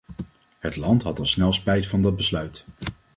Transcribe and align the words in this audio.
Het 0.59 0.75
land 0.75 1.03
had 1.03 1.19
al 1.19 1.25
snel 1.25 1.53
spijt 1.53 1.87
van 1.87 2.01
dat 2.01 2.15
besluit. 2.15 2.65